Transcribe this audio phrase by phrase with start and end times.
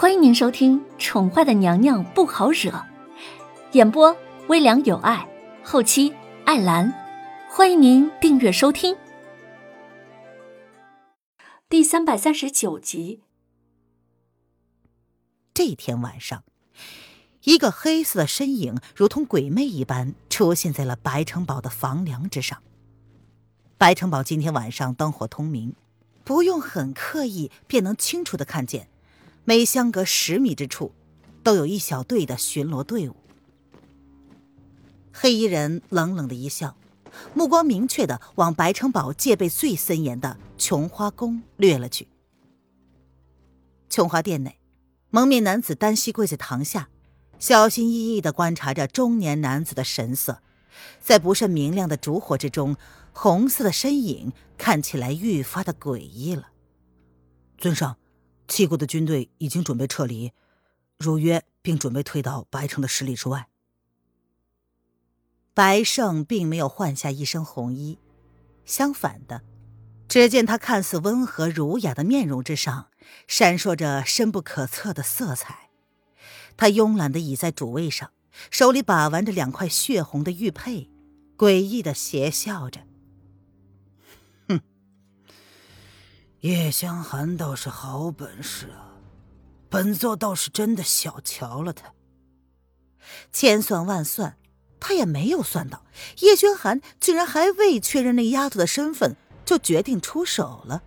[0.00, 2.70] 欢迎您收听《宠坏的娘娘不好惹》，
[3.72, 5.28] 演播微凉有爱，
[5.64, 6.14] 后期
[6.44, 6.94] 艾兰。
[7.50, 8.96] 欢迎您订阅收听。
[11.68, 13.22] 第三百三十九集。
[15.52, 16.44] 这天晚上，
[17.42, 22.62] 一个黑色的身影如同鬼魅一般出现在了白城堡的房梁之上。
[23.76, 25.74] 白城堡今天晚上灯火通明，
[26.22, 28.88] 不用很刻意便能清楚的看见。
[29.48, 30.92] 每相隔十米之处，
[31.42, 33.16] 都有一小队的巡逻队伍。
[35.10, 36.76] 黑衣人冷冷的一笑，
[37.32, 42.08] 目光明确的往白城堡戒备最森严的琼花宫掠了去。
[43.88, 44.58] 琼花殿内，
[45.08, 46.90] 蒙面男子单膝跪在堂下，
[47.38, 50.42] 小心翼翼的观察着中年男子的神色，
[51.00, 52.76] 在不甚明亮的烛火之中，
[53.14, 56.48] 红色的身影看起来愈发的诡异了。
[57.56, 57.96] 尊上。
[58.48, 60.32] 七国的军队已经准备撤离，
[60.98, 63.48] 如约，并准备退到白城的十里之外。
[65.54, 67.98] 白胜并没有换下一身红衣，
[68.64, 69.42] 相反的，
[70.08, 72.88] 只见他看似温和儒雅的面容之上，
[73.26, 75.68] 闪烁着深不可测的色彩。
[76.56, 78.10] 他慵懒的倚在主位上，
[78.50, 80.88] 手里把玩着两块血红的玉佩，
[81.36, 82.87] 诡异的邪笑着。
[86.40, 88.94] 叶香寒倒是好本事啊，
[89.68, 91.92] 本座倒是真的小瞧了他。
[93.32, 94.38] 千算万算，
[94.78, 95.84] 他也没有算到
[96.20, 100.84] 叶轩寒竟然还未确认那丫头的身份就决定出手了。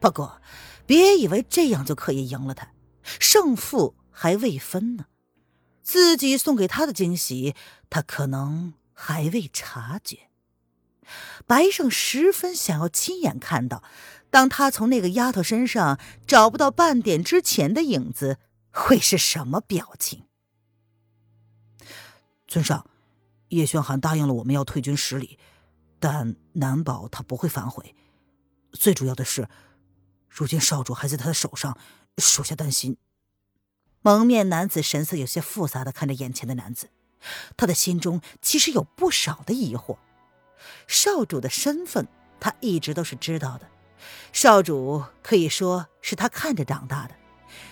[0.00, 0.42] 不过，
[0.84, 2.72] 别以为这样就可以赢了他，
[3.02, 5.06] 胜负还未分呢。
[5.80, 7.54] 自己送给他的惊喜，
[7.88, 10.28] 他可能还未察觉。
[11.46, 13.82] 白胜十分想要亲眼看到。
[14.28, 18.38] 当他从那个丫头身上找不到半点之前的影子，
[18.70, 20.24] 会是什么表情？
[22.46, 22.86] 尊上，
[23.48, 25.38] 叶轩寒答应了我们要退军十里，
[25.98, 27.94] 但难保他不会反悔。
[28.72, 29.48] 最主要的是，
[30.28, 31.78] 如今少主还在他的手上，
[32.18, 32.98] 属下担心。
[34.02, 36.90] 蒙面男子神色有些复杂的看着眼前的男子，
[37.56, 39.96] 他的心中其实有不少的疑惑。
[40.86, 42.06] 少主的身份，
[42.40, 43.66] 他一直都是知道的。
[44.32, 47.14] 少主可以说是他看着长大的。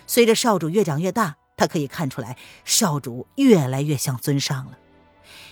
[0.06, 4.78] 随着少主越长越大，他可以看出来，少主越来越像尊上了。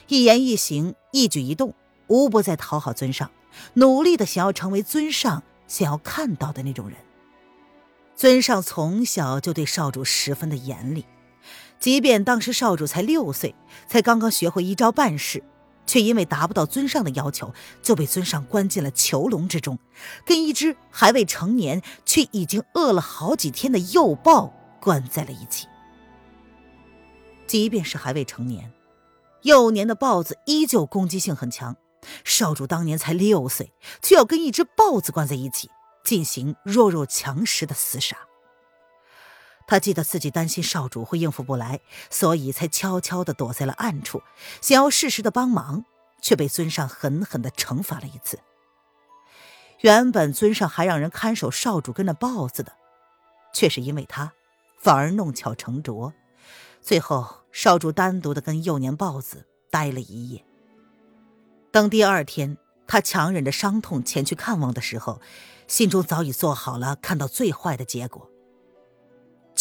[0.09, 1.75] 一言一行、一举一动，
[2.09, 3.31] 无不在讨好尊上，
[3.75, 6.99] 努力的想要成为尊上想要看到的那种人。
[8.17, 11.07] 尊上从小就对少主十分的严厉，
[11.79, 13.55] 即便当时少主才六岁，
[13.87, 15.43] 才刚刚学会一招半式。
[15.93, 19.79] 却因为达不到尊上的要求，就被尊上关进了囚笼之中，
[20.25, 25.67] 跟一只还未成年却已经饿了好几天的幼豹关在了一起。
[27.47, 28.73] 即便是还未成年，
[29.43, 31.77] 幼年的豹子依旧攻击性很强。
[32.25, 35.69] 少主当年才六岁，却要跟一只豹子关在一起，
[36.07, 38.17] 进行弱肉强食的厮杀。
[39.73, 44.23] 他记得自己担心少主会应付不来，所以才悄悄地躲在了暗处，
[44.61, 45.87] 想要适时的帮忙，
[46.21, 48.39] 却被尊上狠狠地惩罚了一次。
[49.81, 52.75] 原本尊上还让人看守少主跟那豹子的，
[53.55, 54.35] 却是因为他，
[54.79, 56.13] 反而弄巧成拙。
[56.83, 60.45] 最后，少主单独的跟幼年豹子待了一夜。
[61.71, 65.23] 等第二天，他强忍着伤痛前去看望的时候，
[65.67, 68.29] 心中早已做好了看到最坏的结果。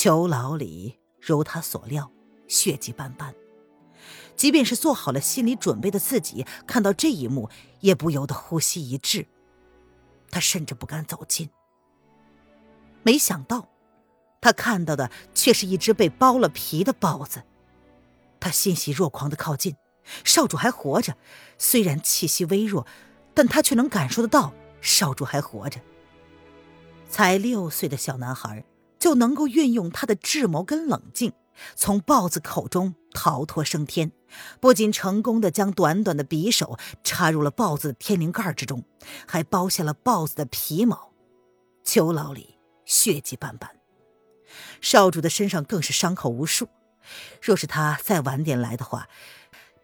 [0.01, 2.11] 囚牢里如他所料，
[2.47, 3.35] 血迹斑斑。
[4.35, 7.51] 即便是做好了心理准备的自己，看到这一幕
[7.81, 9.27] 也不由得呼吸一滞。
[10.31, 11.51] 他甚至不敢走近。
[13.03, 13.69] 没想到，
[14.41, 17.43] 他看到的却是一只被剥了皮的豹子。
[18.39, 19.75] 他欣喜若狂的靠近，
[20.23, 21.15] 少主还活着，
[21.59, 22.87] 虽然气息微弱，
[23.35, 24.51] 但他却能感受得到
[24.81, 25.79] 少主还活着。
[27.07, 28.65] 才六岁的小男孩。
[29.01, 31.33] 就能够运用他的智谋跟冷静，
[31.75, 34.11] 从豹子口中逃脱升天，
[34.59, 38.83] 不仅成功的将短短的匕首插入了豹子的天灵盖之中，
[39.27, 41.11] 还剥下了豹子的皮毛。
[41.83, 43.71] 囚牢里血迹斑斑，
[44.81, 46.69] 少主的身上更是伤口无数。
[47.41, 49.09] 若是他再晚点来的话，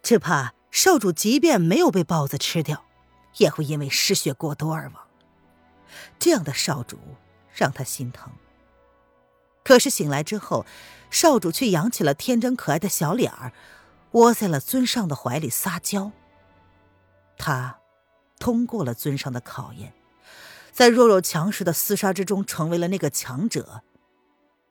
[0.04, 2.86] 只怕少主即便没有被豹子吃掉，
[3.38, 5.08] 也会因为失血过多而亡。
[6.20, 7.00] 这样的少主
[7.52, 8.32] 让他心疼。
[9.68, 10.66] 可是醒来之后，
[11.12, 13.52] 少主却扬起了天真可爱的小脸儿，
[14.12, 16.14] 窝在了尊上的怀里撒娇。
[17.38, 17.82] 他
[18.40, 19.94] 通过了尊上的考验，
[20.72, 23.84] 在弱肉强食的厮杀之中成为了那个强者。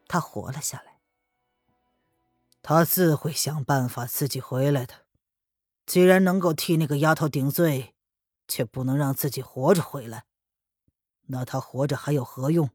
[0.09, 0.97] 他活了下来。
[2.63, 4.95] 他自会想办法自己回来的。
[5.85, 7.95] 既然能够替那个丫头顶罪，
[8.49, 10.25] 却不能让自己活着回来，
[11.27, 12.71] 那他活着还有何用？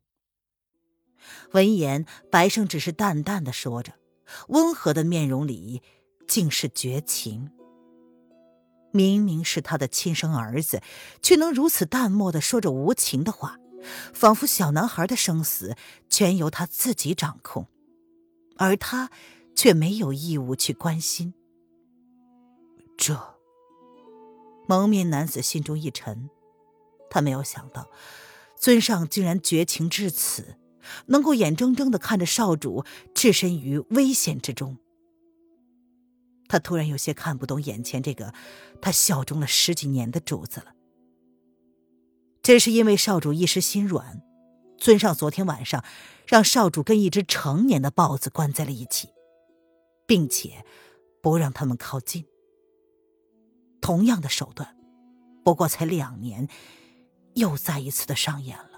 [1.51, 3.93] 闻言，白胜只是淡淡的说着，
[4.47, 5.81] 温和的面容里
[6.27, 7.51] 竟是绝情。
[8.91, 10.81] 明明是他的亲生儿子，
[11.21, 13.57] 却能如此淡漠的说着无情的话，
[14.13, 15.77] 仿佛小男孩的生死
[16.09, 17.67] 全由他自己掌控，
[18.57, 19.09] 而他
[19.55, 21.33] 却没有义务去关心。
[22.97, 23.37] 这
[24.67, 26.29] 蒙面男子心中一沉，
[27.09, 27.89] 他没有想到
[28.57, 30.57] 尊上竟然绝情至此，
[31.07, 34.77] 能够眼睁睁的看着少主置身于危险之中。
[36.47, 38.33] 他突然有些看不懂眼前这个
[38.81, 40.73] 他效忠了十几年的主子了。
[42.41, 44.21] 这是因为少主一时心软，
[44.77, 45.85] 尊上昨天晚上
[46.27, 49.09] 让少主跟一只成年的豹子关在了一起，
[50.05, 50.65] 并且
[51.21, 52.25] 不让他们靠近。
[53.79, 54.75] 同样的手段，
[55.43, 56.47] 不过才两年，
[57.35, 58.70] 又再一次的上演了。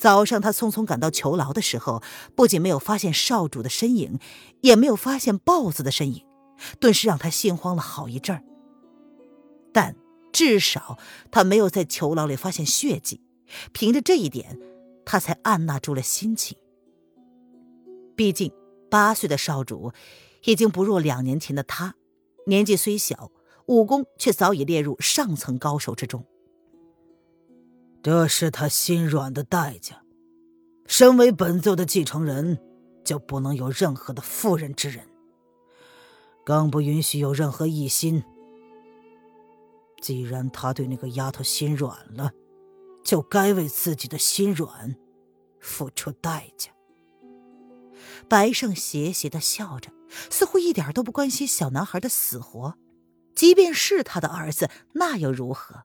[0.00, 2.02] 早上他匆匆赶到囚牢的时候，
[2.34, 4.18] 不仅没有发现少主的身影，
[4.62, 6.24] 也没有发现豹子的身影，
[6.80, 8.42] 顿时让他心慌了好一阵儿。
[9.74, 9.94] 但
[10.32, 10.98] 至少
[11.30, 13.20] 他没有在囚牢里发现血迹，
[13.74, 14.58] 凭着这一点，
[15.04, 16.56] 他才按捺住了心情。
[18.16, 18.50] 毕竟
[18.90, 19.92] 八岁的少主，
[20.44, 21.94] 已经不若两年前的他。
[22.46, 23.30] 年纪虽小，
[23.66, 26.24] 武功却早已列入上层高手之中。
[28.02, 30.02] 这是他心软的代价。
[30.86, 32.58] 身为本座的继承人，
[33.04, 35.06] 就不能有任何的妇人之仁，
[36.44, 38.24] 更不允许有任何异心。
[40.00, 42.32] 既然他对那个丫头心软了，
[43.04, 44.96] 就该为自己的心软
[45.60, 46.70] 付出代价。
[48.28, 49.90] 白胜邪邪的笑着。
[50.28, 52.74] 似乎一点都不关心小男孩的死活，
[53.32, 55.84] 即便是他的儿子，那又如何？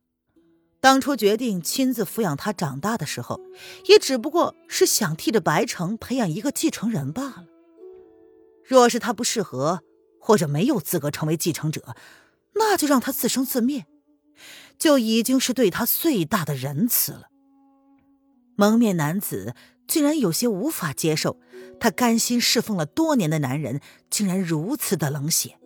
[0.85, 3.41] 当初决定亲自抚养他长大的时候，
[3.87, 7.45] 也只不过是想替着白城培养一个继承人罢了。
[8.63, 9.81] 若是他不适合，
[10.19, 11.95] 或者没有资格成为继承者，
[12.53, 13.87] 那就让他自生自灭，
[14.77, 17.29] 就已经是对他最大的仁慈了。
[18.55, 19.55] 蒙面男子。
[19.87, 21.39] 竟然有些无法接受，
[21.79, 25.59] 他甘心侍奉了多年的男人竟然如此的冷血。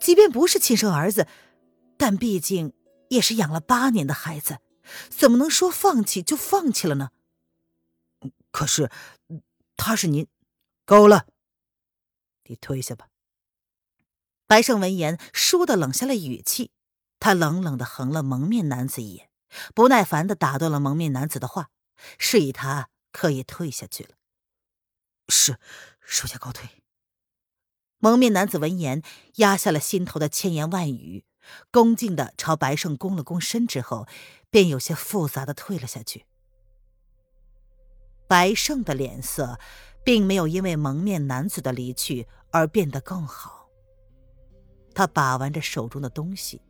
[0.00, 1.26] 即便不是亲生儿子，
[1.98, 2.72] 但毕竟
[3.14, 4.58] 也是养了八年的孩子，
[5.08, 7.10] 怎么能说放弃就放弃了呢？
[8.50, 8.90] 可是，
[9.76, 10.26] 他是您，
[10.84, 11.26] 够了，
[12.44, 13.08] 你退下吧。
[14.46, 16.70] 白胜闻言，倏地冷下了语气，
[17.18, 19.30] 他冷冷的横了蒙面男子一眼，
[19.74, 21.70] 不耐烦的打断了蒙面男子的话，
[22.18, 22.90] 示意他。
[23.16, 24.16] 可以退下去了。
[25.28, 25.60] 是，
[26.00, 26.68] 属下告退。
[27.98, 29.04] 蒙面男子闻言，
[29.36, 31.24] 压下了心头的千言万语，
[31.70, 34.06] 恭敬的朝白胜躬了躬身，之后
[34.50, 36.26] 便有些复杂的退了下去。
[38.26, 39.58] 白胜的脸色
[40.02, 43.68] 并没有因为蒙面男子的离去而变得更好。
[44.94, 46.62] 他把玩着手中的东西，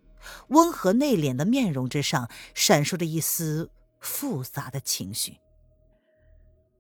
[0.49, 3.71] 温和内敛的面容之上闪烁着一丝
[4.01, 5.39] 复杂的情绪。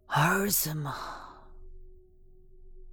[0.06, 1.23] 儿子吗？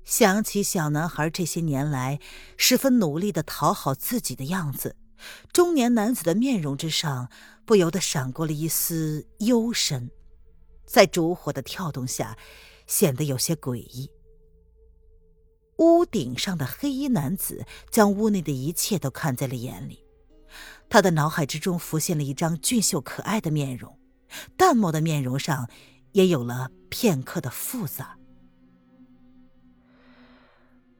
[0.03, 2.20] 想起小男孩这些年来
[2.58, 4.96] 十分努力的讨好自己的样子，
[5.53, 7.29] 中年男子的面容之上
[7.65, 10.10] 不由得闪过了一丝幽深，
[10.86, 12.38] 在烛火的跳动下，
[12.88, 14.10] 显得有些诡异。
[15.77, 20.03] 屋顶上的黑衣男子将屋内的一切都看在了眼里，
[20.89, 23.98] 他的脑海之中浮现了一张俊秀可爱的面容，
[24.58, 25.70] 淡漠的面容上。
[26.13, 28.17] 也有了片刻的复杂。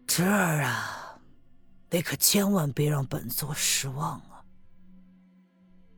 [0.08, 1.20] 侄儿啊，
[1.90, 4.44] 你可千万别让本座失望啊！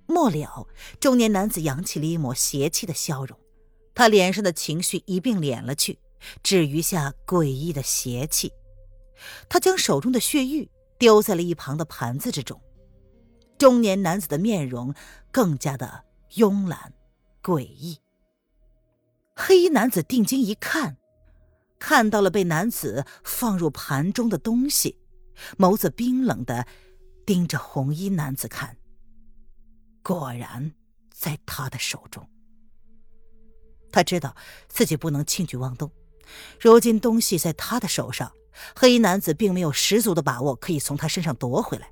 [0.05, 0.67] 末了，
[0.99, 3.37] 中年男子扬起了一抹邪气的笑容，
[3.95, 5.97] 他脸上的情绪一并敛了去，
[6.43, 8.51] 只余下诡异的邪气。
[9.49, 10.69] 他将手中的血玉
[10.99, 12.61] 丢在了一旁的盘子之中。
[13.57, 14.93] 中年男子的面容
[15.31, 16.03] 更加的
[16.35, 16.93] 慵懒、
[17.41, 17.97] 诡异。
[19.35, 20.97] 黑衣男子定睛一看，
[21.83, 25.01] 看到了被男子放入盘中的东西，
[25.57, 26.65] 眸子冰冷的
[27.25, 28.77] 盯着红衣男子看。
[30.01, 30.71] 果然，
[31.13, 32.25] 在他的手中。
[33.91, 34.33] 他知道
[34.69, 35.91] 自己不能轻举妄动，
[36.57, 38.31] 如今东西在他的手上，
[38.73, 41.91] 黑衣男子并没有十足的把握可以从他身上夺回来，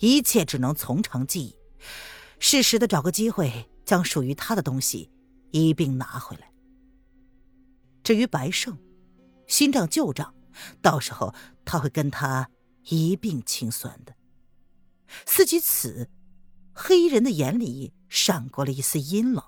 [0.00, 1.56] 一切只能从长计议，
[2.40, 5.12] 适时的找个机会将属于他的东西
[5.52, 6.50] 一并拿回来。
[8.02, 8.76] 至于白胜，
[9.52, 10.34] 新账旧账，
[10.80, 11.34] 到时候
[11.66, 12.48] 他会跟他
[12.88, 14.14] 一并清算的。
[15.26, 16.08] 思及此，
[16.72, 19.44] 黑衣人的眼里闪过了一丝阴冷。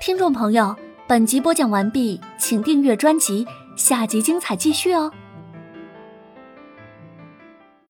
[0.00, 0.74] 听众朋友，
[1.06, 3.46] 本集播讲完毕，请订阅专辑，
[3.76, 5.12] 下集精彩继续哦。